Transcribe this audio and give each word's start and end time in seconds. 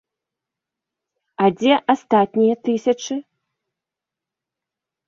А 1.45 1.51
дзе 1.57 1.73
астатнія 1.95 2.55
тысячы? 2.71 3.15